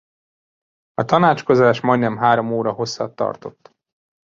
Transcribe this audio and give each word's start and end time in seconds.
A 1.01 1.05
tanácskozás 1.05 1.81
majdnem 1.81 2.17
három 2.17 2.51
óra 2.51 2.71
hosszat 2.71 3.15
tartott. 3.15 3.71